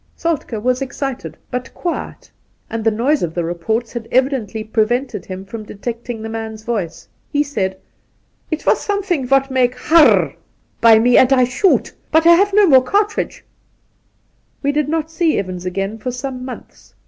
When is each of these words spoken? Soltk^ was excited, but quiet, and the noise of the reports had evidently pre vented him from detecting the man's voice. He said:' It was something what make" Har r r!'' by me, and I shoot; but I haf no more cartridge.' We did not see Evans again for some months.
Soltk^ 0.17 0.59
was 0.63 0.81
excited, 0.81 1.37
but 1.51 1.71
quiet, 1.75 2.31
and 2.71 2.83
the 2.83 2.89
noise 2.89 3.21
of 3.21 3.35
the 3.35 3.43
reports 3.43 3.93
had 3.93 4.07
evidently 4.11 4.63
pre 4.63 4.83
vented 4.83 5.25
him 5.27 5.45
from 5.45 5.63
detecting 5.63 6.23
the 6.23 6.27
man's 6.27 6.63
voice. 6.63 7.07
He 7.31 7.43
said:' 7.43 7.77
It 8.49 8.65
was 8.65 8.81
something 8.81 9.27
what 9.27 9.51
make" 9.51 9.75
Har 9.91 10.07
r 10.07 10.19
r!'' 10.29 10.33
by 10.81 10.97
me, 10.97 11.19
and 11.19 11.31
I 11.31 11.43
shoot; 11.43 11.93
but 12.11 12.25
I 12.25 12.33
haf 12.33 12.51
no 12.51 12.65
more 12.65 12.81
cartridge.' 12.81 13.45
We 14.63 14.71
did 14.71 14.89
not 14.89 15.11
see 15.11 15.37
Evans 15.37 15.67
again 15.67 15.99
for 15.99 16.09
some 16.09 16.43
months. 16.43 16.95